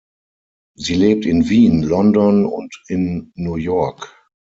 [0.75, 4.11] Sie lebt in Wien, London und in New York.